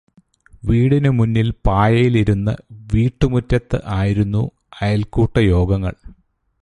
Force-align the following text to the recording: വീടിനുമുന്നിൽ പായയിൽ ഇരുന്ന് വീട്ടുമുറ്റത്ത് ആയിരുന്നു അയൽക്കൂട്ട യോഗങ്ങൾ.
വീടിനുമുന്നിൽ 0.63 1.53
പായയിൽ 1.67 2.17
ഇരുന്ന് 2.17 2.53
വീട്ടുമുറ്റത്ത് 2.93 3.79
ആയിരുന്നു 3.97 4.43
അയൽക്കൂട്ട 4.81 5.39
യോഗങ്ങൾ. 5.49 5.95